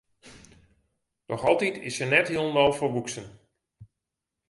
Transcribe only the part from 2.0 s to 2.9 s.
net hielendal